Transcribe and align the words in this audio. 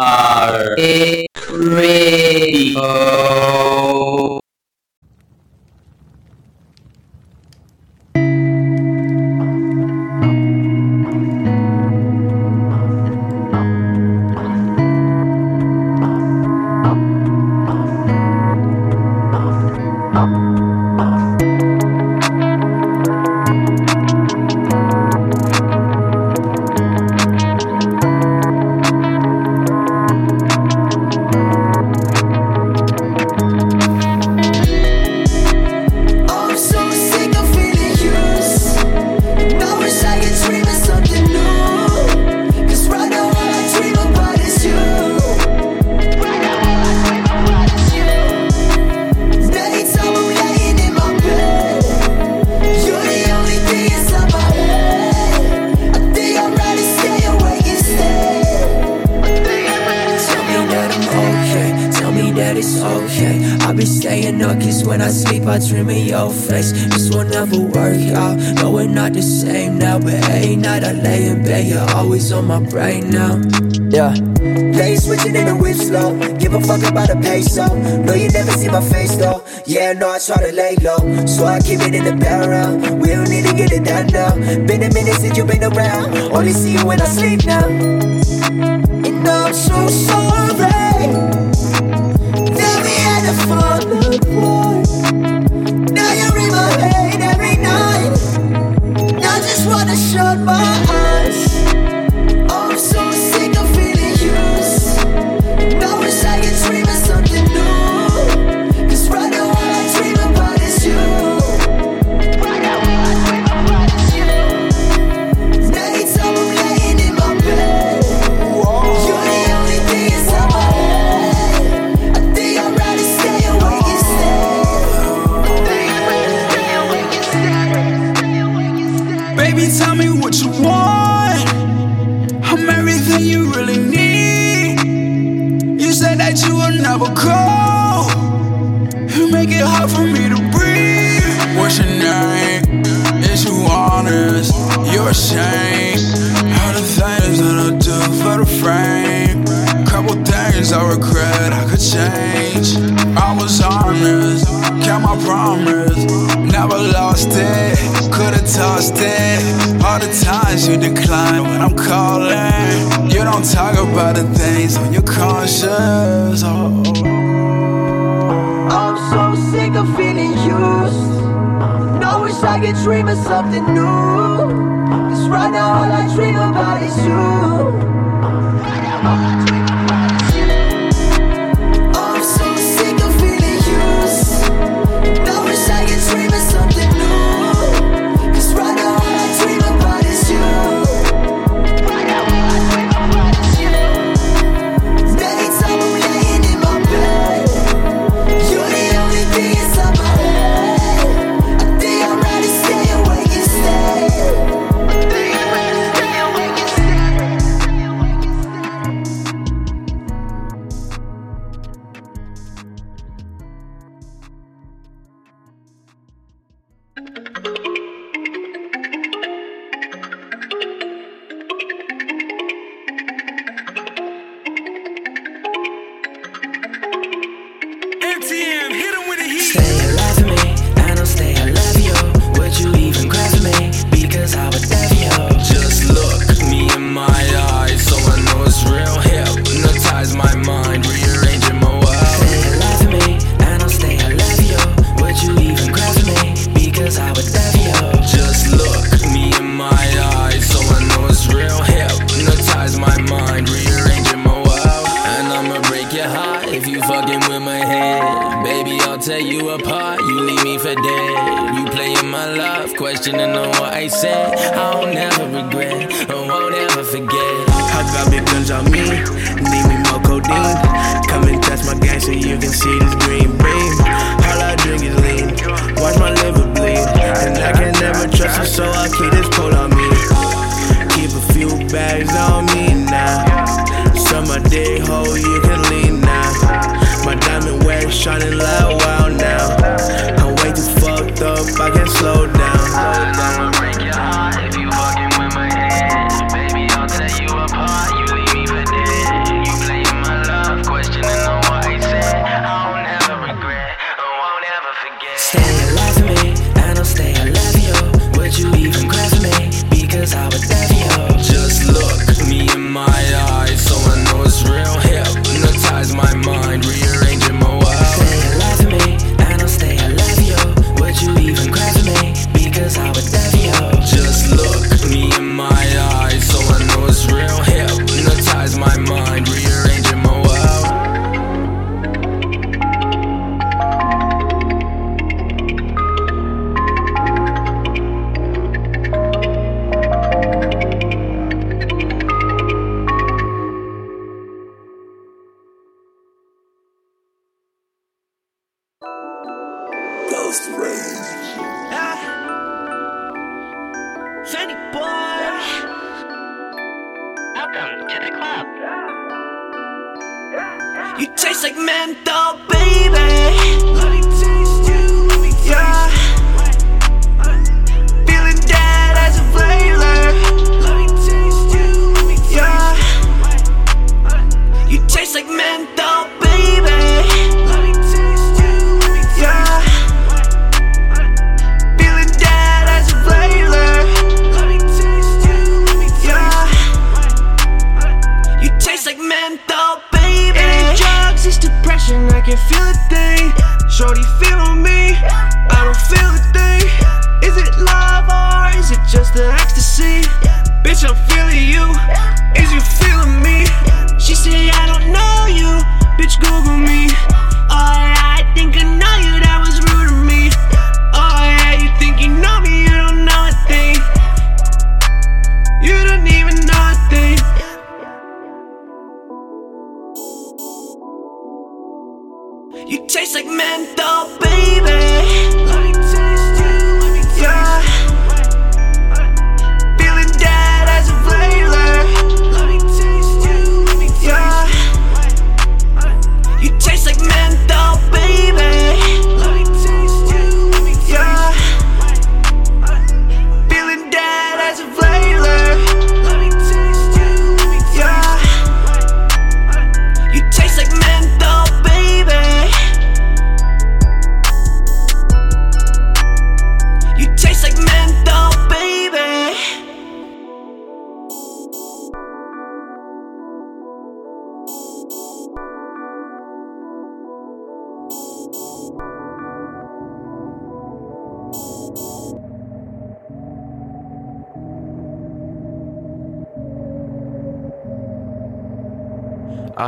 are 0.00 0.76
radio. 1.50 2.78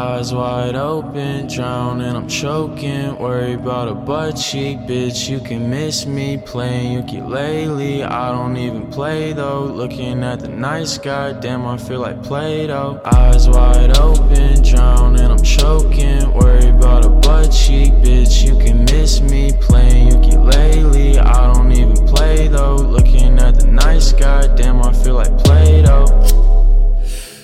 Eyes 0.00 0.32
wide 0.32 0.76
open, 0.76 1.46
drowning, 1.46 2.16
I'm 2.16 2.26
choking. 2.26 3.18
Worry 3.18 3.52
about 3.52 3.86
a 3.86 3.94
butt 3.94 4.34
cheek, 4.34 4.78
bitch. 4.88 5.28
You 5.28 5.40
can 5.40 5.68
miss 5.68 6.06
me 6.06 6.38
playing 6.38 6.92
ukulele. 6.92 8.02
I 8.02 8.32
don't 8.32 8.56
even 8.56 8.90
play 8.90 9.34
though. 9.34 9.64
Looking 9.64 10.24
at 10.24 10.40
the 10.40 10.48
night 10.48 10.86
sky, 10.86 11.32
damn, 11.32 11.66
I 11.66 11.76
feel 11.76 12.00
like 12.00 12.22
Play 12.22 12.68
Doh. 12.68 12.98
Eyes 13.04 13.46
wide 13.46 13.98
open, 13.98 14.62
drowning, 14.62 15.30
I'm 15.30 15.42
choking. 15.42 16.32
Worry 16.32 16.70
about 16.70 17.04
a 17.04 17.10
butt 17.10 17.52
cheek, 17.52 17.92
bitch. 18.00 18.42
You 18.42 18.58
can 18.58 18.86
miss 18.86 19.20
me 19.20 19.52
playing 19.60 20.24
ukulele. 20.24 21.18
I 21.18 21.52
don't 21.52 21.72
even 21.72 22.06
play 22.06 22.48
though. 22.48 22.76
Looking 22.76 23.38
at 23.38 23.60
the 23.60 23.66
night 23.66 24.00
sky, 24.00 24.46
damn, 24.56 24.80
I 24.80 24.94
feel 24.94 25.16
like 25.16 25.36
Play 25.44 25.82
Doh. 25.82 26.39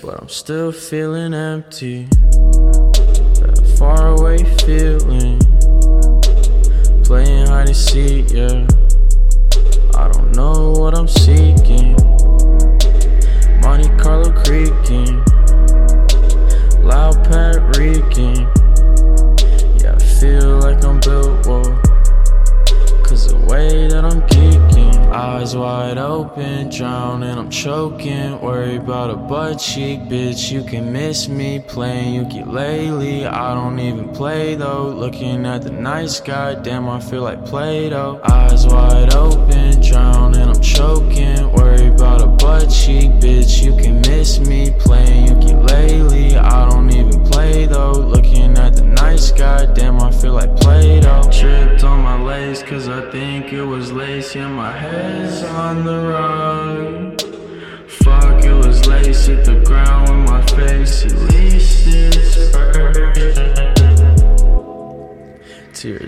But 0.07 0.21
I'm 0.23 0.29
still 0.29 0.71
feeling 0.71 1.35
empty. 1.35 2.05
That 3.43 3.75
far 3.77 4.17
away 4.17 4.39
feeling. 4.63 5.41
Playing 7.03 7.49
hide 7.49 7.67
and 7.67 7.77
seek, 7.77 8.31
yeah. 8.31 8.65
I 9.99 10.07
don't 10.13 10.31
know 10.37 10.71
what 10.79 10.97
I'm 10.97 11.09
seeking. 11.09 11.97
Monte 13.61 13.89
Carlo 13.99 14.31
creaking. 14.45 15.25
Loud 16.87 17.25
pad 17.25 17.77
reeking. 17.77 18.47
Yeah, 19.83 19.97
I 19.97 19.99
feel 20.21 20.61
like 20.61 20.85
I'm 20.85 21.01
built, 21.01 21.45
whoa. 21.49 21.65
Cause 23.03 23.27
the 23.27 23.45
way 23.49 23.89
that 23.89 24.05
I'm 24.05 24.23
geeking, 24.29 24.66
eyes 25.13 25.57
wide 25.57 25.99
open, 25.99 26.69
drowning, 26.71 27.39
I'm 27.39 27.51
choking. 27.51 28.41
Worry 28.41 28.77
about 28.77 29.11
a 29.11 29.17
butt 29.17 29.59
cheek, 29.59 30.01
bitch. 30.01 30.51
You 30.51 30.63
can 30.63 30.93
miss 30.93 31.29
me 31.29 31.61
playing 31.61 32.15
ukulele. 32.15 33.27
I 33.27 33.55
don't 33.55 33.79
even 33.79 34.13
play 34.13 34.55
though. 34.55 34.89
Looking 34.89 35.47
at 35.47 35.63
the 35.63 35.71
night 35.71 36.11
sky, 36.11 36.55
damn, 36.55 36.89
I 36.89 37.01
feel 37.01 37.23
like 37.23 37.45
Play 37.45 37.91
Doh. 37.91 38.21
Eyes 38.25 38.67
wide 38.67 39.15
open, 39.15 39.81
drowning, 39.81 40.49
I'm 40.49 40.61
choking. 40.61 41.53
Worry 41.53 41.89
about 41.89 42.23
a 42.23 42.27
butt 42.27 42.71
cheek, 42.71 43.11
bitch. 43.13 43.63
You 43.63 43.77
can 43.77 44.01
miss 44.01 44.36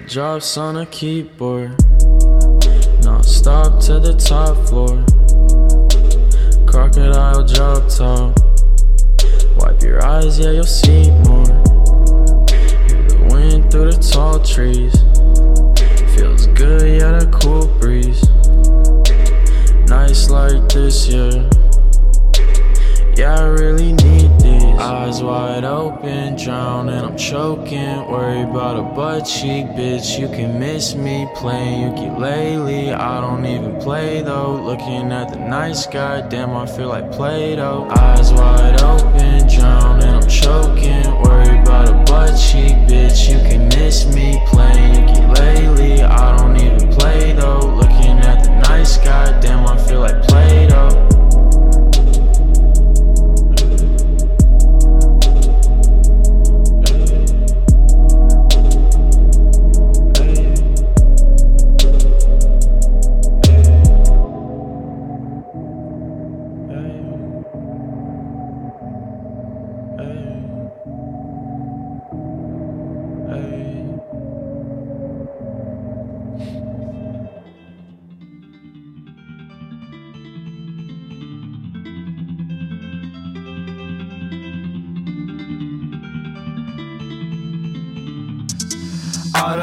Teardrops 0.09 0.57
on 0.57 0.79
a 0.79 0.87
keyboard. 0.87 1.69
Non 3.05 3.23
stop 3.23 3.79
to 3.81 4.01
the 4.01 4.17
top 4.17 4.57
floor. 4.67 5.05
Crocodile 6.65 7.45
drop 7.45 7.87
top. 7.91 8.33
Wipe 9.59 9.83
your 9.83 10.03
eyes, 10.03 10.39
yeah, 10.41 10.53
you'll 10.53 10.65
see 10.65 11.11
more. 11.29 11.45
Hear 12.89 13.05
the 13.05 13.29
wind 13.31 13.71
through 13.71 13.93
the 13.93 13.99
tall 14.01 14.41
trees. 14.43 14.95
Feels 16.17 16.47
good, 16.47 17.03
yeah, 17.03 17.19
that 17.19 17.31
cool 17.31 17.67
breeze. 17.79 18.23
Nights 19.91 20.31
like 20.31 20.67
this, 20.71 21.07
yeah. 21.07 21.51
Yeah, 23.15 23.39
I 23.39 23.45
really 23.45 23.93
need. 23.93 24.28
Eyes 24.81 25.21
wide 25.25 25.65
open, 25.65 26.37
drowning, 26.37 26.95
I'm 26.95 27.17
choking. 27.17 28.09
Worry 28.09 28.43
about 28.43 28.79
a 28.79 28.83
butt 28.83 29.25
cheek, 29.25 29.67
bitch. 29.75 30.21
You 30.21 30.29
can 30.29 30.61
miss 30.61 30.95
me 30.95 31.29
playing 31.35 31.97
ukulele. 31.97 32.93
I 32.93 33.21
don't 33.21 33.45
even 33.45 33.77
play 33.81 34.23
though. 34.23 34.55
Looking 34.55 35.11
at 35.11 35.31
the 35.33 35.39
night 35.41 35.75
sky, 35.75 36.21
damn, 36.29 36.57
I 36.57 36.65
feel 36.65 36.89
like 36.89 37.11
Play 37.11 37.57
Doh. 37.57 37.89
Eyes 37.91 38.33
wide 38.33 38.81
open, 38.83 39.49
drowning, 39.49 40.15
I'm 40.15 40.29
choking. 40.29 41.11
Worry 41.23 41.59
about 41.59 41.89
a 41.89 41.95
butt 42.11 42.39
cheek, 42.39 42.77
bitch. 42.87 43.29
You 43.29 43.41
can 43.51 43.67
miss 43.71 44.07
me 44.07 44.41
playing 44.47 45.09
ukulele. 45.09 46.03
I 46.03 46.37
don't 46.37 46.57
even 46.57 46.89
play 46.93 47.33
though. 47.33 47.59
Looking 47.59 48.21
at 48.21 48.45
the 48.45 48.51
night 48.61 48.85
sky, 48.85 49.37
damn, 49.41 49.67
I 49.67 49.77
feel 49.77 50.01
like 50.01 50.23
Play 50.23 50.69
Doh. 50.69 51.18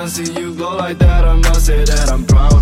Don't 0.06 0.12
see 0.12 0.40
you 0.40 0.54
glow 0.54 0.78
like 0.78 1.00
that, 1.00 1.26
I 1.26 1.34
must 1.34 1.66
say 1.66 1.84
that 1.84 2.12
I'm 2.12 2.28
proud. 2.28 2.62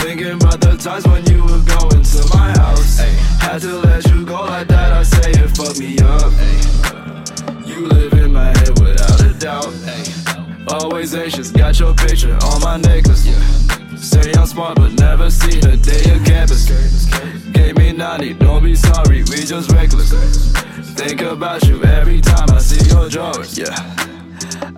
Thinking 0.00 0.40
about 0.40 0.58
the 0.62 0.74
times 0.74 1.06
when 1.06 1.22
you 1.26 1.42
were 1.42 1.60
going 1.76 2.00
to 2.00 2.20
my 2.32 2.48
house. 2.56 2.98
Ay, 2.98 3.12
had 3.44 3.60
to 3.60 3.76
let 3.80 4.08
you 4.08 4.24
go 4.24 4.40
like 4.44 4.68
that, 4.68 4.92
I 4.94 5.02
say 5.02 5.32
it 5.32 5.50
fucked 5.54 5.78
me 5.78 5.98
up. 5.98 6.32
Ay, 6.32 7.60
you 7.66 7.86
live 7.88 8.14
in 8.14 8.32
my 8.32 8.56
head 8.56 8.80
without 8.80 9.20
a 9.20 9.34
doubt. 9.38 9.68
Ay, 9.84 10.64
always 10.68 11.14
anxious, 11.14 11.50
got 11.50 11.78
your 11.78 11.92
picture 11.92 12.32
on 12.40 12.62
my 12.62 12.78
necklace. 12.78 13.26
Yeah. 13.26 13.96
Say 13.96 14.32
I'm 14.32 14.46
smart, 14.46 14.76
but 14.76 14.94
never 14.94 15.28
see 15.28 15.58
a 15.58 15.76
day 15.76 16.10
of 16.10 16.24
campus. 16.24 16.72
Gave 17.52 17.76
me 17.76 17.92
90, 17.92 18.32
don't 18.40 18.64
be 18.64 18.74
sorry, 18.74 19.24
we 19.24 19.44
just 19.44 19.70
reckless. 19.72 20.10
Think 20.96 21.20
about 21.20 21.62
you 21.68 21.84
every 21.84 22.22
time 22.22 22.48
I 22.48 22.58
see 22.60 22.80
your 22.88 23.10
drawers. 23.10 23.58
Yeah. 23.58 24.17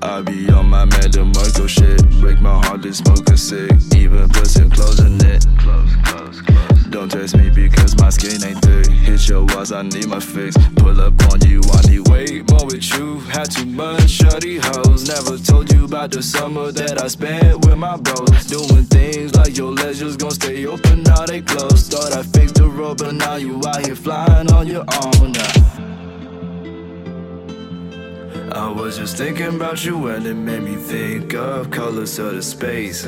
I 0.02 0.23
be 0.23 0.50
on 0.50 0.66
my 0.71 0.85
Madam 0.87 1.33
Marco 1.33 1.66
shit. 1.66 2.00
Break 2.21 2.40
my 2.40 2.64
heart 2.64 2.83
to 2.83 2.92
smoke 2.92 3.28
a 3.28 3.37
cig. 3.37 3.71
Even 3.95 4.28
pussy 4.30 4.69
closing 4.71 5.21
it. 5.21 5.45
Close, 5.59 5.95
close, 6.04 6.40
close. 6.40 6.85
Don't 6.85 7.11
test 7.11 7.37
me 7.37 7.50
because 7.50 7.97
my 7.99 8.09
skin 8.09 8.42
ain't 8.42 8.62
thick. 8.62 8.87
Hit 8.88 9.28
your 9.28 9.45
walls, 9.45 9.73
I 9.73 9.83
need 9.83 10.09
my 10.09 10.19
fix. 10.19 10.57
Pull 10.76 11.00
up 11.00 11.14
on 11.30 11.40
you, 11.42 11.61
I 11.73 11.83
need 11.88 12.09
way 12.09 12.42
more 12.50 12.64
with 12.64 12.88
you. 12.95 13.21
Had 13.21 13.50
too 13.50 13.66
much 13.66 14.09
shorty 14.09 14.59
hoes. 14.59 15.07
Never 15.07 15.37
told 15.37 15.71
you 15.73 15.85
about 15.85 16.12
the 16.12 16.23
summer 16.23 16.73
that 16.73 17.02
I 17.02 17.09
spent 17.09 17.66
with 17.66 17.76
my 17.76 17.97
bros. 17.97 18.47
Doing 18.47 18.85
things 18.85 19.35
like 19.35 19.57
your 19.57 19.73
legs 19.73 20.00
just 20.00 20.19
gon' 20.19 20.30
stay 20.30 20.64
open, 20.66 21.02
now 21.02 21.26
they 21.26 21.42
closed. 21.42 21.92
Thought 21.92 22.12
I 22.12 22.23
fixed 22.23 22.54
the 22.54 22.69
road, 22.69 22.99
but 22.99 23.14
now 23.14 23.37
you 23.37 23.61
out 23.66 23.85
here 23.85 23.97
flying 23.97 24.50
on 24.50 24.66
your 24.66 24.85
own 25.02 25.33
now. 25.33 25.89
I 28.52 28.69
was 28.69 28.99
just 28.99 29.16
thinking 29.16 29.54
about 29.54 29.85
you 29.85 30.09
and 30.09 30.26
it 30.26 30.35
made 30.35 30.62
me 30.62 30.75
think 30.75 31.35
of 31.35 31.71
colors 31.71 32.19
of 32.19 32.35
the 32.35 32.42
space. 32.42 33.02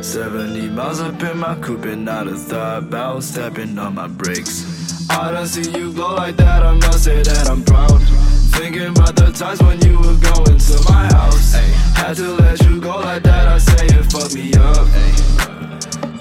70 0.00 0.68
miles 0.70 1.00
up 1.00 1.20
in 1.22 1.38
my 1.38 1.56
coupe 1.56 1.86
and 1.86 2.04
not 2.04 2.28
a 2.28 2.36
thought 2.36 2.84
about 2.84 3.24
stepping 3.24 3.76
on 3.78 3.96
my 3.96 4.06
brakes. 4.06 5.10
I 5.10 5.32
don't 5.32 5.48
see 5.48 5.68
you 5.76 5.92
glow 5.92 6.14
like 6.14 6.36
that, 6.36 6.62
I 6.62 6.74
must 6.74 7.02
say 7.02 7.22
that 7.22 7.50
I'm 7.50 7.64
proud. 7.64 8.00
Thinking 8.54 8.86
about 8.86 9.16
the 9.16 9.32
times 9.32 9.60
when 9.60 9.80
you 9.80 9.98
were 9.98 10.16
going 10.16 10.58
to 10.58 10.84
my 10.88 11.06
house. 11.12 11.54
Had 11.96 12.14
to 12.16 12.32
let 12.34 12.62
you 12.62 12.80
go 12.80 13.00
like 13.00 13.24
that, 13.24 13.48
I 13.48 13.58
say 13.58 13.86
it 13.86 14.04
fucked 14.12 14.34
me 14.36 14.54
up. 14.54 14.86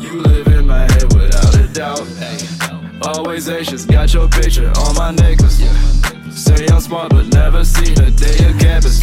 You 0.01 0.21
live 0.21 0.47
in 0.47 0.65
my 0.65 0.91
head 0.91 1.13
without 1.13 1.55
a 1.55 1.67
doubt. 1.67 2.07
Always 3.03 3.47
anxious, 3.47 3.85
got 3.85 4.11
your 4.11 4.27
picture 4.27 4.71
on 4.79 4.95
my 4.95 5.11
necklace. 5.11 6.14
Say 6.35 6.67
I'm 6.67 6.81
smart, 6.81 7.11
but 7.11 7.27
never 7.33 7.63
seen 7.63 7.97
a 8.01 8.11
day 8.11 8.45
of 8.45 8.59
campus. 8.59 8.99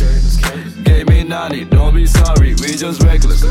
Gave 0.82 1.08
me 1.08 1.24
90, 1.24 1.64
don't 1.64 1.94
be 1.94 2.06
sorry, 2.06 2.54
we 2.56 2.76
just 2.76 3.02
reckless. 3.02 3.42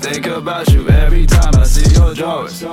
Think 0.00 0.26
about 0.26 0.68
you 0.72 0.88
every 0.88 1.24
time 1.24 1.54
I 1.54 1.62
see 1.62 1.94
your 1.94 2.14
drawers. 2.14 2.64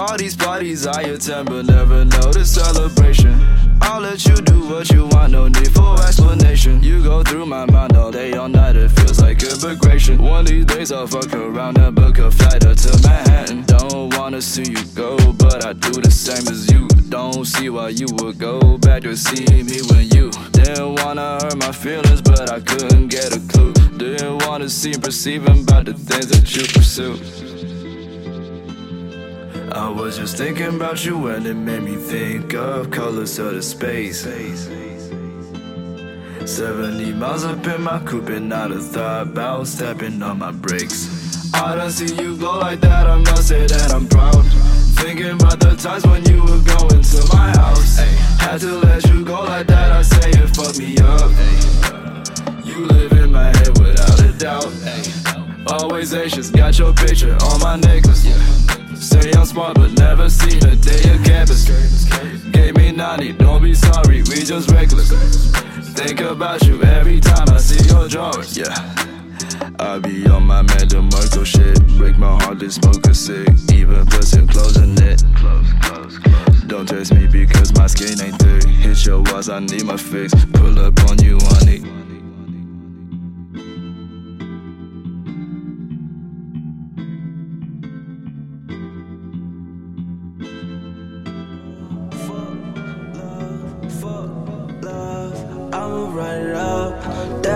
All 0.00 0.16
these 0.16 0.34
parties 0.34 0.86
I 0.86 1.02
attend, 1.02 1.50
but 1.50 1.66
never 1.66 2.06
know 2.06 2.32
the 2.32 2.42
celebration. 2.42 3.38
I'll 3.82 4.00
let 4.00 4.24
you 4.24 4.34
do 4.34 4.66
what 4.66 4.88
you 4.88 5.04
want, 5.08 5.32
no 5.32 5.46
need 5.46 5.74
for 5.74 5.94
explanation. 6.00 6.82
You 6.82 7.02
go 7.02 7.22
through 7.22 7.44
my 7.44 7.66
mind 7.66 7.94
all 7.98 8.10
day, 8.10 8.32
all 8.32 8.48
night, 8.48 8.76
it 8.76 8.88
feels 8.92 9.20
like 9.20 9.42
immigration. 9.42 10.22
One 10.22 10.40
of 10.40 10.46
these 10.46 10.64
days 10.64 10.90
I'll 10.90 11.06
fuck 11.06 11.34
around 11.34 11.76
and 11.76 11.94
book 11.94 12.16
a 12.16 12.30
flight 12.30 12.64
up 12.64 12.78
to 12.78 12.98
Manhattan. 13.02 13.64
Don't 13.64 14.16
wanna 14.16 14.40
see 14.40 14.72
you 14.72 14.82
go, 14.94 15.18
but 15.34 15.66
I 15.66 15.74
do 15.74 15.92
the 16.00 16.10
same 16.10 16.48
as 16.48 16.72
you. 16.72 16.88
Don't 17.10 17.44
see 17.44 17.68
why 17.68 17.90
you 17.90 18.06
would 18.20 18.38
go 18.38 18.78
back 18.78 19.02
to 19.02 19.14
see 19.14 19.44
me 19.62 19.82
when 19.90 20.08
you 20.16 20.30
didn't 20.52 20.94
wanna 20.94 21.40
hurt 21.42 21.58
my 21.58 21.72
feelings, 21.72 22.22
but 22.22 22.50
I 22.50 22.60
couldn't 22.60 23.08
get 23.08 23.36
a 23.36 23.40
clue. 23.52 23.74
Didn't 23.98 24.46
wanna 24.46 24.70
see 24.70 24.94
perceiving 24.94 25.60
about 25.64 25.84
the 25.84 25.92
things 25.92 26.28
that 26.28 26.56
you 26.56 26.62
pursue. 26.72 27.49
I 29.72 29.88
was 29.88 30.16
just 30.16 30.36
thinking 30.36 30.74
about 30.74 31.04
you 31.04 31.28
and 31.28 31.46
it 31.46 31.54
made 31.54 31.84
me 31.84 31.94
think 31.94 32.54
of 32.54 32.90
colors 32.90 33.38
of 33.38 33.54
the 33.54 33.62
space. 33.62 34.24
70 36.44 37.12
miles 37.12 37.44
up 37.44 37.64
in 37.66 37.82
my 37.82 38.00
coupe 38.00 38.30
and 38.30 38.48
not 38.48 38.72
a 38.72 38.80
thought 38.80 39.28
about 39.28 39.68
stepping 39.68 40.20
on 40.22 40.40
my 40.40 40.50
brakes. 40.50 41.54
I 41.54 41.76
don't 41.76 41.92
see 41.92 42.12
you 42.20 42.36
glow 42.36 42.58
like 42.58 42.80
that, 42.80 43.06
I 43.06 43.16
must 43.18 43.46
say 43.46 43.66
that 43.66 43.92
I'm 43.92 44.08
proud. 44.08 44.44
Thinking 44.98 45.30
about 45.30 45.60
the 45.60 45.76
times 45.76 46.04
when 46.04 46.24
you 46.24 46.42
were 46.42 46.62
going 46.62 47.02
to 47.02 47.28
my 47.32 47.50
house. 47.56 47.98
Had 48.40 48.60
to 48.62 48.76
let 48.78 49.06
you 49.06 49.24
go 49.24 49.44
like 49.44 49.68
that, 49.68 49.92
I 49.92 50.02
say 50.02 50.30
it 50.30 50.48
fucked 50.56 50.80
me 50.80 50.96
up. 50.98 51.30
You 52.66 52.86
live 52.86 53.12
in 53.12 53.30
my 53.30 53.56
head 53.56 53.78
without 53.78 54.20
a 54.20 54.32
doubt. 54.32 54.72
Always 55.68 56.12
anxious, 56.12 56.50
got 56.50 56.76
your 56.76 56.92
picture 56.92 57.36
on 57.44 57.60
my 57.60 57.76
necklace. 57.76 58.79
Say 59.00 59.32
I'm 59.32 59.46
smart, 59.46 59.76
but 59.76 59.92
never 59.98 60.28
seen 60.28 60.62
a 60.62 60.76
day 60.76 61.00
of 61.10 61.24
campus. 61.24 61.64
Gave 62.50 62.76
me 62.76 62.92
90, 62.92 63.32
don't 63.32 63.62
be 63.62 63.74
sorry, 63.74 64.22
we 64.24 64.44
just 64.44 64.70
reckless. 64.70 65.10
Think 65.94 66.20
about 66.20 66.62
you 66.66 66.82
every 66.82 67.18
time 67.18 67.48
I 67.48 67.56
see 67.56 67.82
your 67.88 68.08
drawers. 68.08 68.58
Yeah. 68.58 68.74
I 69.78 69.98
be 69.98 70.26
on 70.26 70.42
my 70.46 70.60
Madam 70.60 71.08
Marco 71.08 71.44
shit. 71.44 71.80
Break 71.96 72.18
my 72.18 72.42
heart 72.44 72.60
to 72.60 72.70
smoke 72.70 73.06
a 73.06 73.14
cig. 73.14 73.48
Even 73.72 74.04
pussy 74.04 74.46
closing 74.46 74.92
it. 74.98 75.24
Close, 75.34 75.72
close, 75.80 76.18
close. 76.18 76.60
Don't 76.64 76.86
test 76.86 77.14
me 77.14 77.26
because 77.26 77.74
my 77.76 77.86
skin 77.86 78.20
ain't 78.20 78.38
thick. 78.38 78.64
Hit 78.64 79.06
your 79.06 79.22
walls, 79.22 79.48
I 79.48 79.60
need 79.60 79.84
my 79.84 79.96
fix. 79.96 80.34
Pull 80.52 80.78
up 80.78 81.00
on 81.08 81.18
you, 81.22 81.38
honey. 81.40 82.09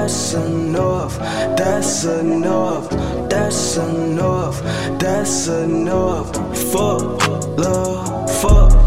That's 0.05 0.35
enough. 0.35 1.19
That's 1.57 2.05
enough. 2.05 2.91
That's 3.31 3.79
enough. 3.79 4.63
That's 4.99 5.49
enough. 5.49 6.29
Fuck 6.73 7.27
love. 7.57 8.31
Fuck 8.31 8.84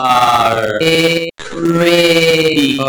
are 0.00 0.78
radio. 1.54 2.84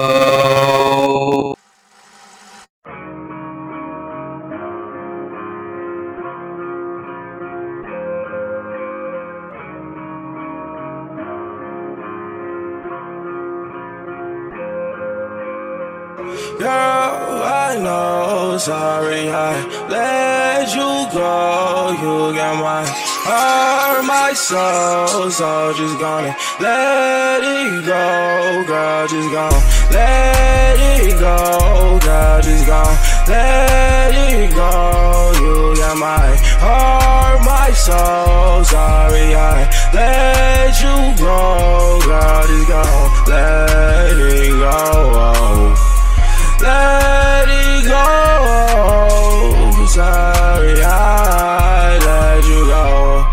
Girl, 16.59 17.43
I 17.43 17.77
know, 17.81 18.57
sorry 18.57 19.29
I 19.29 19.65
let 19.89 20.69
you 20.73 21.11
go. 21.11 21.91
You 21.91 22.35
got 22.37 22.55
my 22.61 23.10
heart, 23.31 24.03
my 24.05 24.33
soul, 24.33 25.29
so 25.31 25.73
just 25.73 25.97
gonna 25.99 26.35
let 26.59 27.41
it 27.43 27.85
go, 27.85 28.63
girl. 28.67 29.07
Just 29.07 29.29
gonna 29.35 29.59
let 29.91 30.77
it 30.79 31.19
go, 31.19 31.99
girl. 32.05 32.41
Just 32.41 32.65
gonna 32.67 33.31
let 33.31 34.13
it 34.15 34.49
go. 34.53 34.71
You 35.43 35.75
got 35.81 35.97
my 35.97 36.27
heart, 36.65 37.39
my 37.45 37.69
soul, 37.87 38.63
sorry 38.63 39.27
I 39.35 39.69
let 39.93 40.71
you 40.83 40.97
go, 41.23 41.99
girl. 42.09 42.43
Just 42.51 42.67
gonna 42.73 43.31
let 43.31 44.17
it 44.35 44.51
go. 44.65 44.85
Let 46.65 47.47
it 47.49 47.87
go. 47.87 49.60
Sorry, 49.87 50.81
I 50.83 51.97
let 52.05 52.43
you 52.45 52.65
go. 52.65 53.25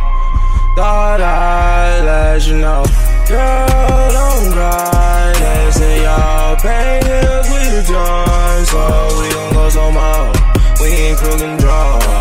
Thought 0.75 1.21
I 1.21 2.01
let 2.05 2.47
you 2.47 2.57
know. 2.59 2.85
Girl, 3.29 4.11
don't 4.11 4.53
cry. 4.53 5.33
Say 5.71 6.03
your 6.03 6.57
pain 6.57 7.03
is 7.07 7.47
we 7.51 7.93
done. 7.93 8.67
So 8.67 8.81
we 9.21 9.29
gon' 9.31 9.53
go 9.53 9.69
some 9.69 9.95
more. 9.95 10.33
We 10.81 10.89
ain't 10.89 11.19
crew 11.19 11.37
control. 11.39 12.18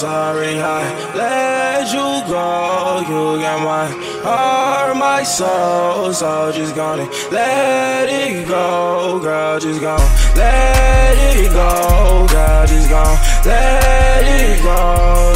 Sorry 0.00 0.58
I 0.62 0.80
let 1.14 1.92
you 1.92 2.08
go. 2.32 3.04
You 3.10 3.42
got 3.42 3.58
my 3.70 3.86
heart, 4.24 4.96
my 4.96 5.22
soul, 5.22 6.14
so 6.14 6.50
just 6.52 6.74
gonna 6.74 7.06
let 7.30 8.08
it 8.08 8.48
go, 8.48 9.20
girl. 9.20 9.60
Just 9.60 9.82
gonna 9.82 10.02
let 10.36 11.16
it 11.36 11.52
go, 11.52 12.26
girl. 12.32 12.66
Just 12.66 12.88
gonna 12.88 13.44
let 13.44 14.24
it 14.40 14.62
go. 14.62 14.80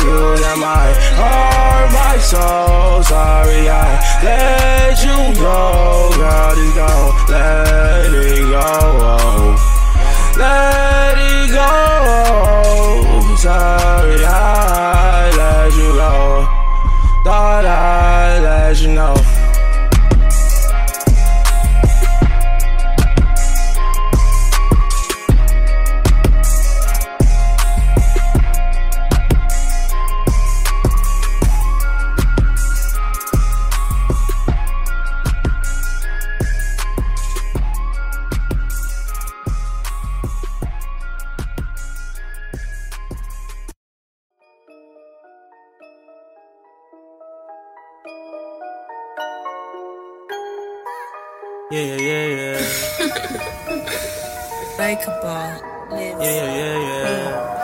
You 0.07 0.41
got 0.43 0.57
my 0.57 0.87
heart, 1.21 1.93
my 1.93 2.17
soul, 2.33 3.03
sorry 3.03 3.69
I 3.69 3.85
let 4.25 4.97
you 5.05 5.19
go, 5.45 6.11
girl. 6.17 6.55
Just 6.57 6.75
gonna 6.81 7.33
let 7.33 8.15
it 8.15 8.45
go. 8.55 9.57
Let 10.39 11.19
it 11.19 11.51
go. 11.53 13.14
Sorry, 13.45 14.25
I 14.25 15.31
let 15.37 15.75
you 15.77 15.93
go. 15.93 16.49
Thought 17.25 17.67
I 17.67 18.39
let 18.41 18.81
you 18.81 18.89
know. 18.89 19.34
Yeah, 51.71 51.81
yeah, 51.81 51.97
yeah, 51.97 52.27
yeah. 52.29 52.61
Breakable. 54.77 55.49
Lives. 55.91 56.21
Yeah, 56.21 56.45
yeah, 56.45 56.55
yeah, 56.55 57.09
yeah. 57.09 57.64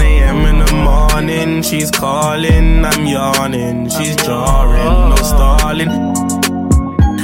a.m. 0.00 0.46
in 0.46 0.58
the 0.64 0.72
morning, 0.72 1.62
she's 1.62 1.90
calling. 1.90 2.84
I'm 2.84 3.06
yawning, 3.06 3.88
she's 3.88 4.16
jarring, 4.16 5.10
no 5.10 5.16
stalling. 5.16 5.90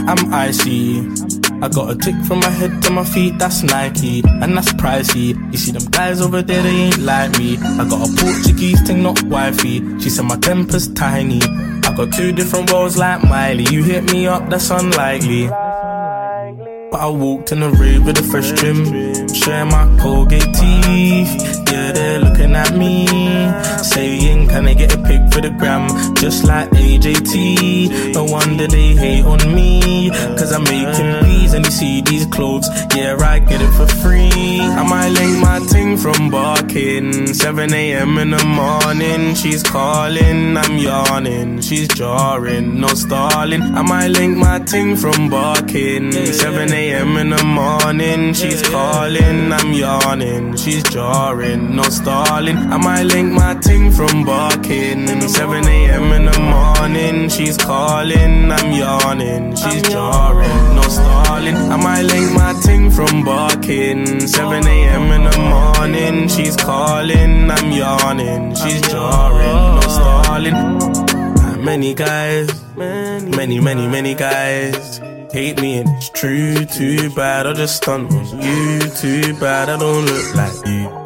I'm 0.06 0.32
icy. 0.32 1.00
I 1.62 1.68
got 1.68 1.90
a 1.90 1.96
tick 1.96 2.14
from 2.26 2.40
my 2.40 2.50
head 2.50 2.82
to 2.82 2.90
my 2.90 3.04
feet, 3.04 3.38
that's 3.38 3.62
Nike, 3.62 4.22
and 4.26 4.56
that's 4.56 4.72
pricey. 4.74 5.34
You 5.50 5.56
see 5.56 5.72
them 5.72 5.87
guys 5.90 6.20
over 6.20 6.42
there, 6.42 6.62
they 6.62 6.68
ain't 6.68 6.98
like 6.98 7.38
me. 7.38 7.56
I 7.56 7.88
got 7.88 8.06
a 8.06 8.12
Portuguese 8.22 8.82
thing, 8.82 9.02
not 9.02 9.22
wifey. 9.22 9.80
She 10.00 10.10
said 10.10 10.26
my 10.26 10.37
temper's 10.37 10.88
tiny. 10.92 11.40
I 11.42 11.94
got 11.96 12.12
two 12.12 12.32
different 12.32 12.70
worlds 12.70 12.98
like 12.98 13.22
Miley. 13.24 13.64
You 13.70 13.82
hit 13.82 14.12
me 14.12 14.26
up, 14.26 14.50
that's 14.50 14.70
unlikely. 14.70 15.48
But 15.48 17.00
I 17.00 17.08
walked 17.08 17.52
in 17.52 17.60
the 17.60 17.70
rave 17.70 18.04
with 18.04 18.18
a 18.18 18.22
fresh 18.22 18.52
trim, 18.52 18.84
sharing 19.32 19.70
my 19.70 19.87
Colgate 20.00 20.42
teeth. 20.42 21.64
Yeah, 21.72 21.92
they're 22.05 22.21
looking 22.21 22.55
at 22.55 22.77
me, 22.77 23.07
saying, 23.83 24.49
Can 24.49 24.67
I 24.67 24.75
get 24.75 24.95
a 24.95 24.99
pic 24.99 25.23
for 25.33 25.40
the 25.40 25.51
gram? 25.51 25.88
Just 26.17 26.45
like 26.45 26.69
AJT. 26.71 28.14
No 28.14 28.25
wonder 28.25 28.67
they 28.67 28.95
hate 28.95 29.25
on 29.25 29.43
me, 29.55 30.11
cause 30.38 30.53
I'm 30.53 30.64
making 30.64 31.12
these 31.25 31.55
and 31.55 31.64
you 31.64 31.73
see 31.73 32.03
these 32.03 32.27
clothes. 32.27 32.69
Yeah, 32.95 33.17
I 33.21 33.38
get 33.38 33.61
it 33.62 33.73
for 33.79 33.87
free. 34.03 34.61
I 34.61 34.83
might 34.83 35.11
link 35.19 35.38
my 35.40 35.59
ting 35.73 35.97
from 35.97 36.31
barking. 36.31 37.33
7 37.33 37.73
a.m. 37.73 38.19
in 38.19 38.31
the 38.31 38.45
morning, 38.45 39.35
she's 39.35 39.62
calling. 39.62 40.57
I'm 40.57 40.77
yawning, 40.79 41.61
she's 41.61 41.88
jarring, 41.88 42.81
no 42.81 42.88
stalling. 42.88 43.62
I 43.62 43.83
might 43.83 44.09
link 44.09 44.37
my 44.37 44.59
ting 44.61 44.97
from 44.97 45.31
barking. 45.31 46.12
7 46.12 46.73
a.m. 46.73 47.17
in 47.17 47.31
the 47.31 47.45
morning, 47.45 48.35
she's 48.35 48.62
calling. 48.69 49.53
I'm 49.53 49.73
yawning, 49.73 50.57
she's 50.57 50.83
jarring, 50.85 51.77
no 51.77 51.85
stalling. 51.94 52.57
I 52.57 52.76
might 52.76 53.04
link 53.04 53.33
my 53.33 53.54
ting 53.54 53.90
from 53.92 54.24
barking. 54.24 55.07
7 55.28 55.66
a.m. 55.66 56.12
in 56.12 56.24
the 56.26 56.38
morning, 56.40 57.28
she's 57.28 57.57
calling. 57.57 58.50
I'm 58.52 58.72
yawning, 58.72 59.57
she's 59.57 59.83
jarring, 59.83 60.74
no 60.76 60.83
stalling. 60.83 61.57
I 61.57 61.76
might 61.76 62.02
link 62.02 62.33
my 62.33 62.52
ting 62.62 62.90
from 62.90 63.24
barking. 63.24 64.26
7 64.26 64.66
a.m. 64.66 65.12
in 65.16 65.24
the 65.30 65.38
morning, 65.38 66.28
she's 66.28 66.57
calling. 66.57 67.50
I'm 67.50 67.70
yawning, 67.72 68.54
she's 68.54 68.80
jarring, 68.92 69.61
no 69.76 69.85
stalling. 69.96 71.64
Many 71.64 71.94
guys, 71.94 72.48
many, 72.76 73.61
many, 73.61 73.88
many 73.88 74.14
guys 74.14 75.00
hate 75.33 75.61
me 75.61 75.78
and 75.78 75.88
it's 75.96 76.11
true. 76.11 76.64
Too 76.64 77.11
bad 77.11 77.46
I 77.46 77.54
just 77.54 77.76
stunt 77.78 78.12
on 78.12 78.40
you. 78.40 78.78
Too 78.90 79.35
bad 79.40 79.68
I 79.68 79.76
don't 79.76 80.04
look 80.04 80.35
like 80.35 80.66
you. 80.66 81.04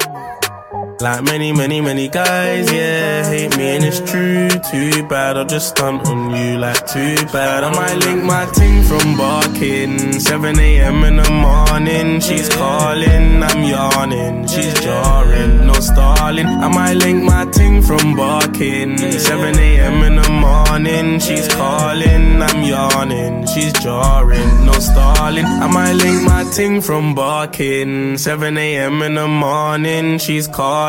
Like 1.01 1.23
many, 1.23 1.53
many, 1.53 1.79
many 1.79 2.09
guys, 2.09 2.69
yeah, 2.73 3.23
hate 3.23 3.55
me 3.55 3.69
and 3.69 3.85
it's 3.85 4.01
true. 4.11 4.49
Too 4.69 5.07
bad, 5.07 5.37
I'll 5.37 5.45
just 5.45 5.69
stunt 5.69 6.05
on 6.09 6.35
you 6.35 6.57
like 6.57 6.85
too 6.87 7.15
bad. 7.31 7.63
I 7.63 7.71
might 7.71 8.03
link 8.03 8.21
my 8.25 8.45
ting 8.51 8.83
from 8.83 9.15
barking. 9.15 10.19
7 10.19 10.59
a.m. 10.59 11.05
in 11.05 11.15
the 11.15 11.31
morning, 11.31 12.19
she's 12.19 12.49
calling, 12.49 13.41
I'm 13.41 13.63
yawning. 13.63 14.45
She's 14.47 14.73
jarring, 14.81 15.67
no 15.67 15.73
stalling. 15.75 16.47
I 16.47 16.67
might 16.67 16.95
link 16.95 17.23
my 17.23 17.45
ting 17.45 17.81
from 17.81 18.17
barking. 18.17 18.97
7 18.97 19.57
a.m. 19.57 20.03
in 20.03 20.15
the 20.17 20.29
morning, 20.29 21.19
she's 21.21 21.47
calling, 21.47 22.41
I'm 22.41 22.61
yawning. 22.61 23.47
She's 23.47 23.71
jarring, 23.71 24.65
no 24.65 24.73
stalling. 24.73 25.45
I 25.45 25.67
might 25.67 25.93
link 25.93 26.23
my 26.23 26.43
ting 26.51 26.81
from 26.81 27.15
barking. 27.15 28.17
7 28.17 28.57
a.m. 28.57 29.01
in 29.01 29.13
the 29.13 29.29
morning, 29.29 30.17
she's 30.17 30.45
calling 30.45 30.88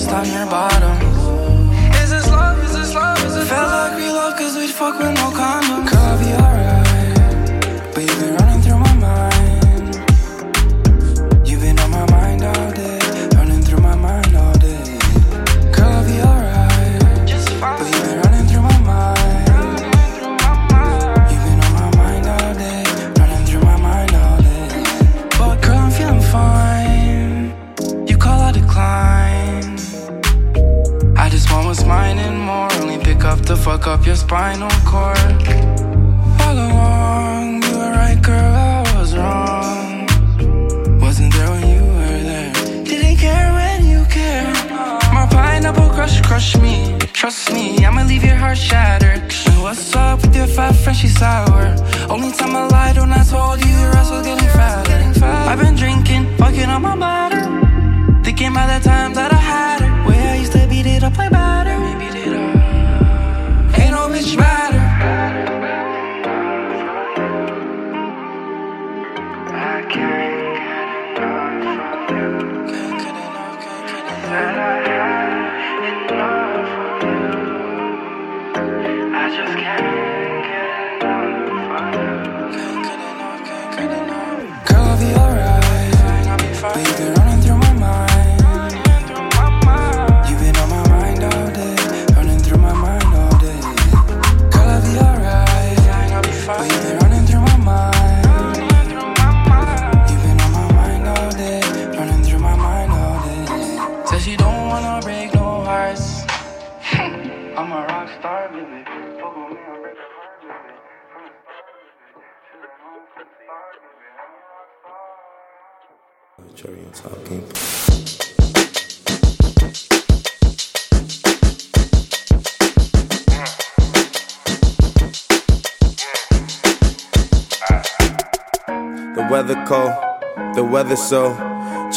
dust 0.00 0.12
on 0.12 0.32
your 0.32 0.46
bottom. 0.46 0.96
Is 2.02 2.10
this 2.10 2.28
love? 2.28 2.62
Is 2.64 2.72
this 2.74 2.94
love? 2.94 3.22
Is 3.24 3.36
it 3.36 3.44
Felt 3.44 3.68
love? 3.68 3.92
like 3.92 3.98
we 4.00 4.08
love 4.10 4.36
cause 4.38 4.56
we 4.56 4.68
fuck 4.68 4.98
with 4.98 5.14
no 5.14 5.30
condom. 5.30 5.86
Caviar. 5.86 6.49
spinal 34.30 34.70
cord. 34.84 35.09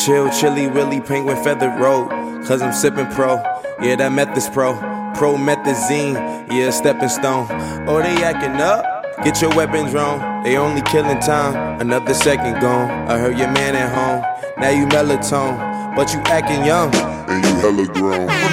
Chill, 0.04 0.30
chilly, 0.30 0.68
willy, 0.68 1.00
penguin 1.02 1.42
feathered 1.44 1.80
road. 1.80 2.10
Cause 2.46 2.62
I'm 2.62 2.74
sipping 2.74 3.08
pro, 3.08 3.36
yeah, 3.82 3.96
that 3.96 4.12
meth 4.12 4.38
is 4.38 4.50
pro. 4.50 4.74
Promethazine, 5.16 6.16
yeah, 6.52 6.70
stepping 6.72 7.10
stone. 7.10 7.48
Oh, 7.88 8.02
they 8.02 8.24
acting 8.24 8.60
up? 8.60 8.84
Get 9.24 9.42
your 9.42 9.56
weapons 9.56 9.94
wrong. 9.94 10.44
They 10.44 10.58
only 10.58 10.82
killing 10.82 11.20
time, 11.20 11.80
another 11.80 12.14
second 12.14 12.60
gone. 12.60 12.90
I 13.08 13.18
heard 13.18 13.38
your 13.38 13.52
man 13.52 13.76
at 13.76 13.94
home, 13.94 14.23
now 14.64 14.70
you 14.70 14.86
melatonin, 14.86 15.94
but 15.94 16.14
you 16.14 16.20
acting 16.28 16.64
young. 16.64 16.90
And 17.28 17.44
you 17.44 17.54
hella 17.60 17.86
grown. 17.86 18.53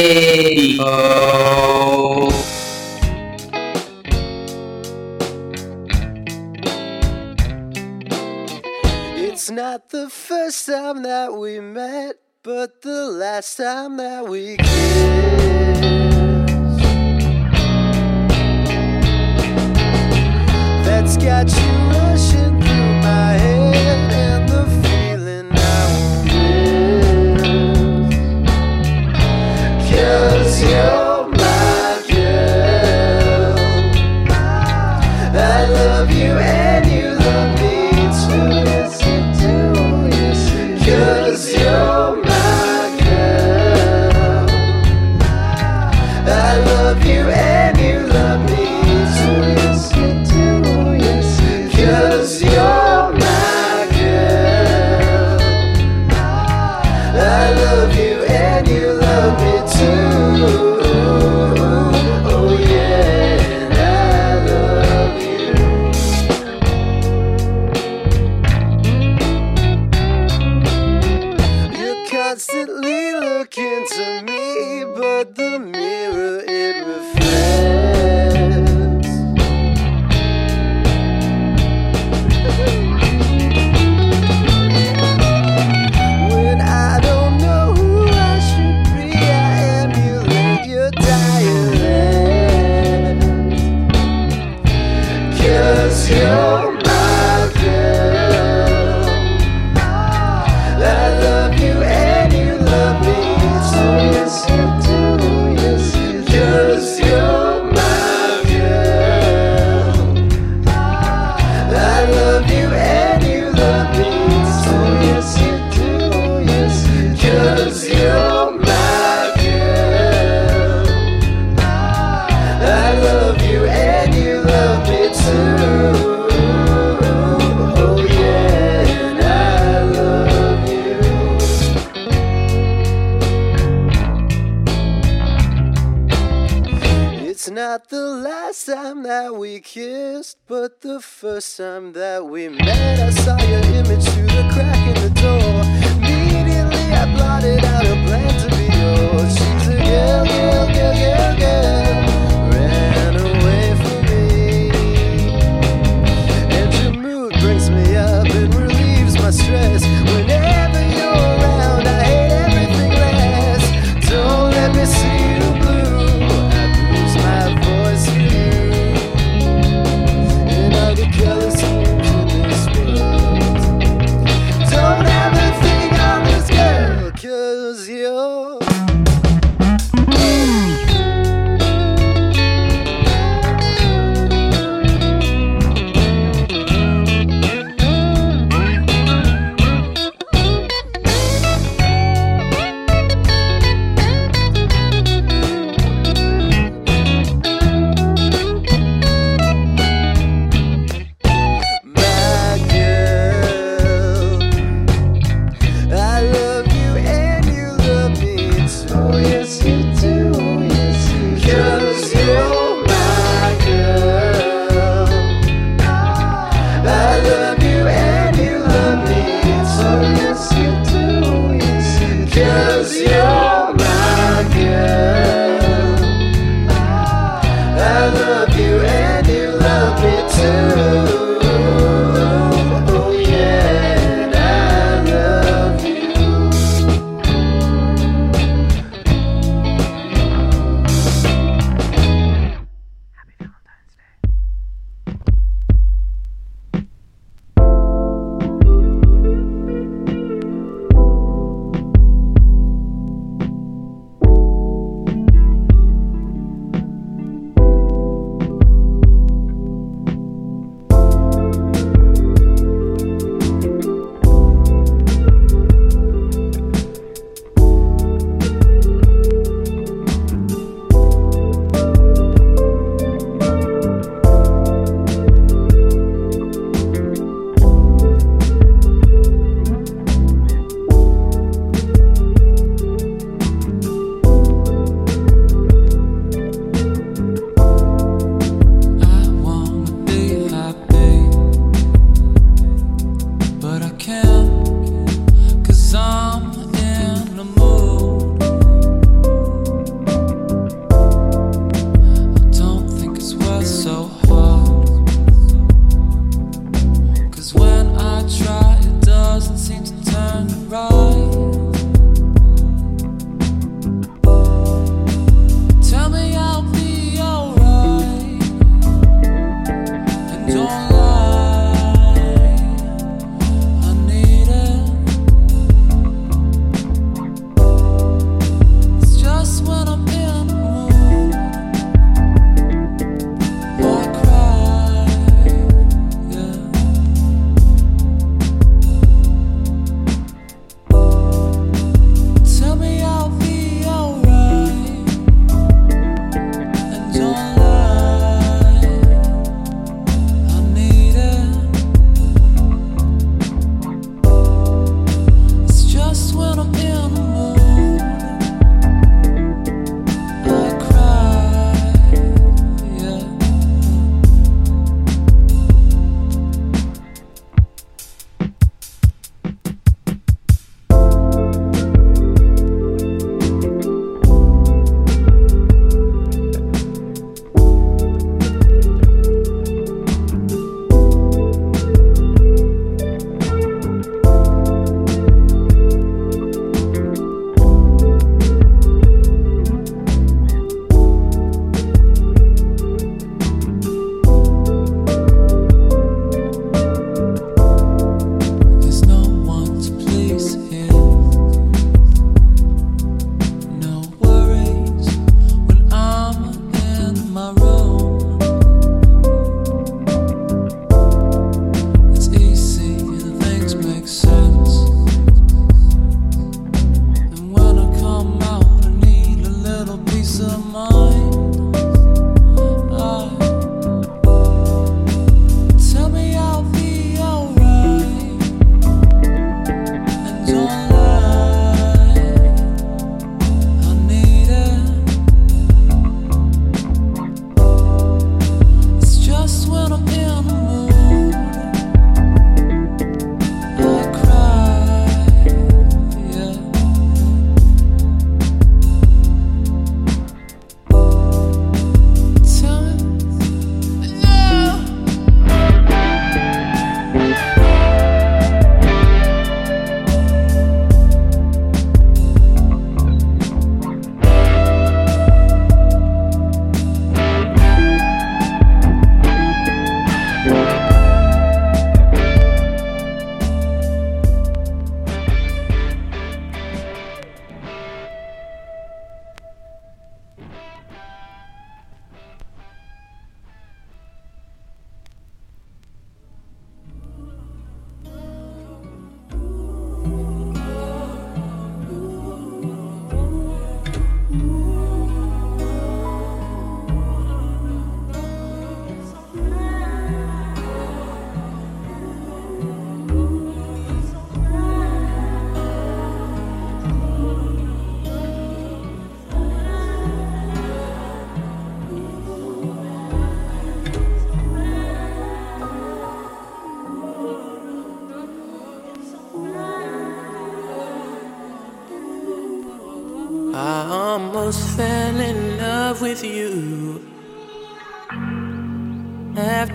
It's 9.15 9.51
not 9.51 9.89
the 9.91 10.09
first 10.09 10.67
time 10.67 11.03
that 11.03 11.35
we 11.35 11.61
met, 11.61 12.17
but 12.43 12.83
the 12.83 13.07
last 13.07 13.57
time 13.57 13.97
that 13.99 14.27
we 14.29 14.57
kissed. 14.57 15.83
That's 20.85 21.17
got 21.17 21.51
you 21.51 21.82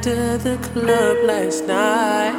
after 0.07 0.37
the 0.37 0.57
club 0.69 1.17
last 1.25 1.65
night. 1.65 2.36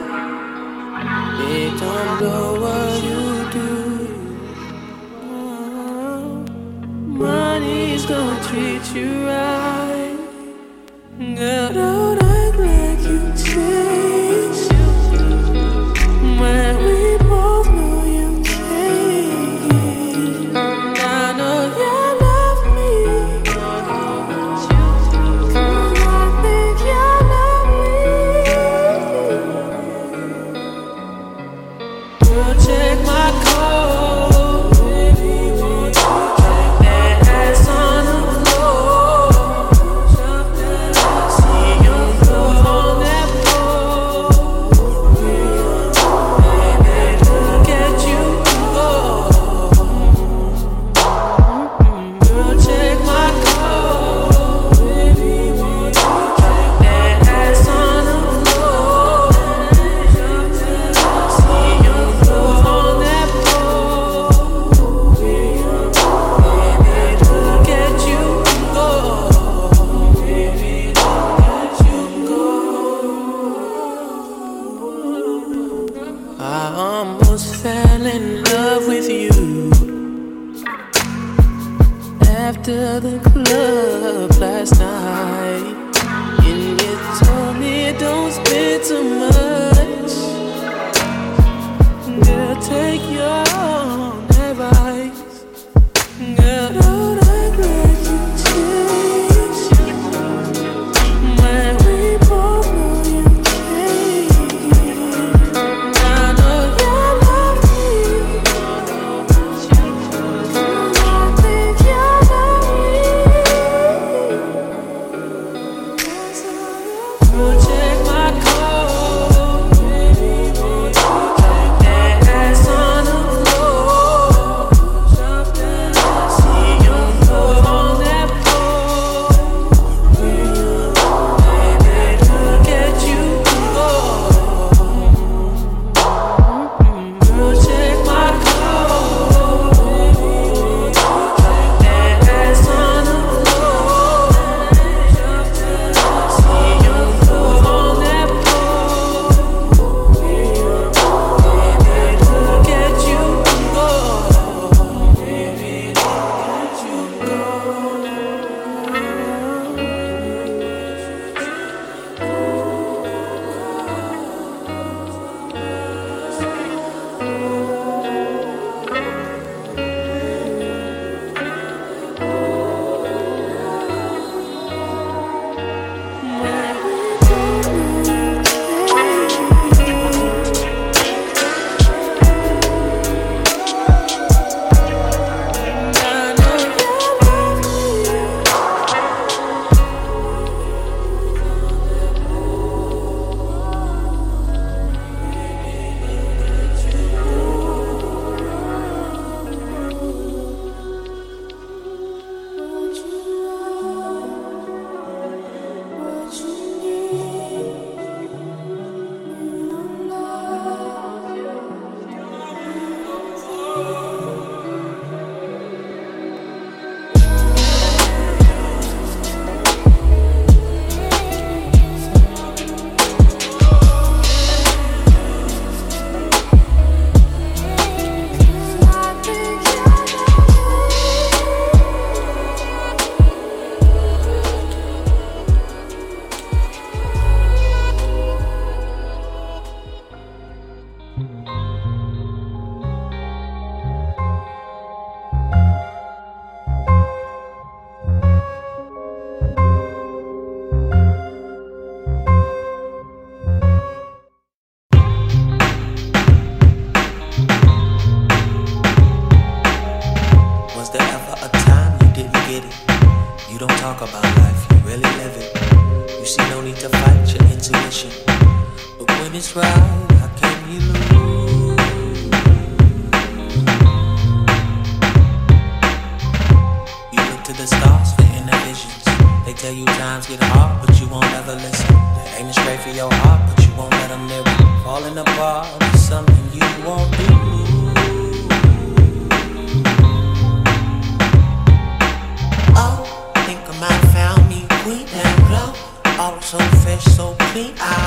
I 297.59 297.98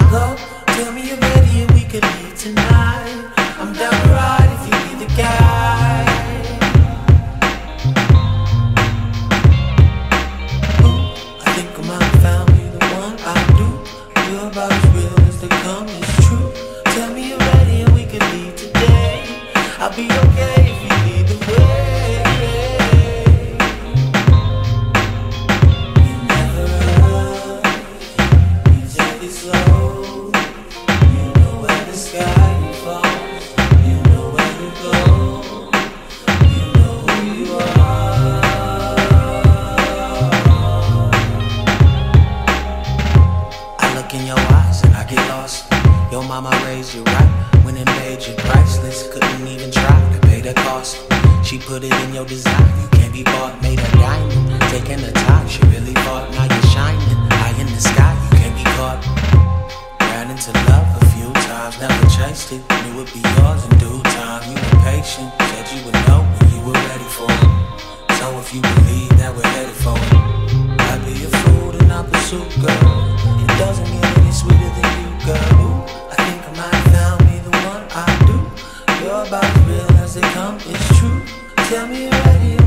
Tell 81.71 81.87
me 81.87 82.09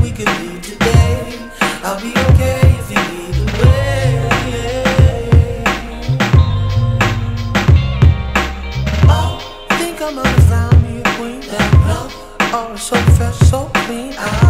we 0.01 0.09
could 0.09 0.25
today. 0.63 1.37
I'll 1.83 2.01
be 2.01 2.09
okay 2.09 2.61
if 2.79 2.89
you 2.89 2.97
the 3.37 3.45
way. 3.61 4.17
Oh, 9.07 9.37
think 9.77 10.01
I'm 10.01 10.15
gonna 10.15 10.41
find 10.49 10.81
me 10.81 11.01
a 11.01 11.03
queen 11.17 11.41
that 11.41 11.71
love. 11.87 12.13
Oh, 12.51 12.75
so 12.75 12.95
fresh, 13.13 13.37
so 13.47 13.69
clean. 13.85 14.15
I 14.17 14.44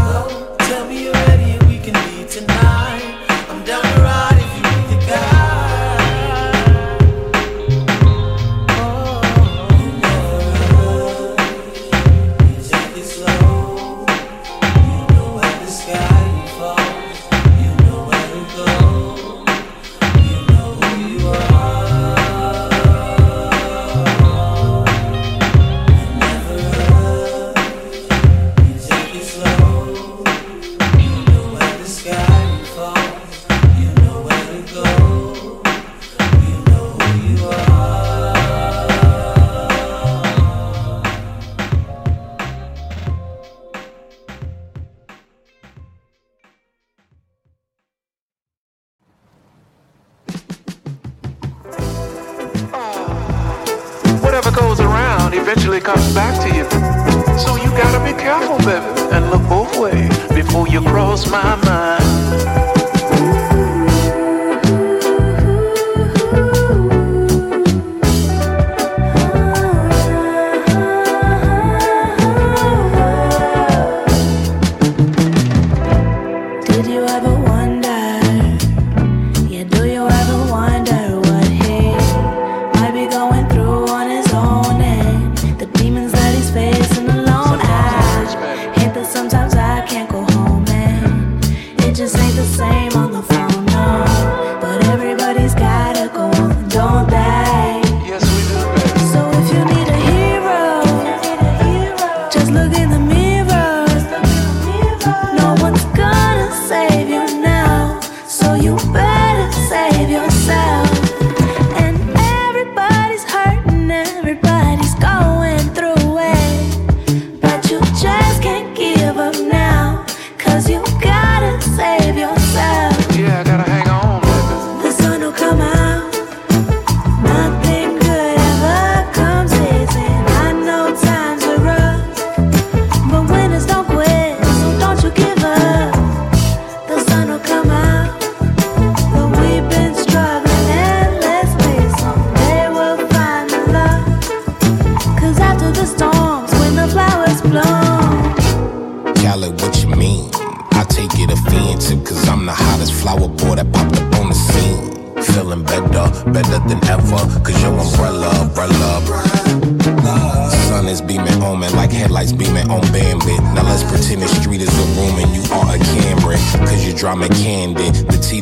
Did 76.75 76.87
you 76.87 77.05
ever 77.05 77.33
wonder? 77.39 78.04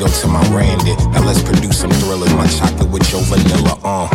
To 0.03 0.27
my 0.27 0.41
Randy. 0.53 0.95
Now 1.11 1.25
let's 1.25 1.41
produce 1.41 1.79
some 1.79 1.89
thrillers. 1.91 2.33
My 2.33 2.45
chocolate 2.45 2.91
with 2.91 3.09
your 3.11 3.21
vanilla, 3.21 3.79
uh. 3.85 4.09